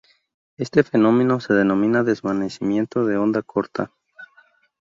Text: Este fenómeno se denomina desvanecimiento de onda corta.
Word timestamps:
Este 0.57 0.81
fenómeno 0.83 1.39
se 1.39 1.53
denomina 1.53 2.01
desvanecimiento 2.03 3.05
de 3.05 3.17
onda 3.17 3.43
corta. 3.43 3.93